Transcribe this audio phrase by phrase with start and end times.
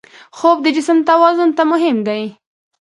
[0.37, 2.23] خوب د جسم توازن ته مهم دی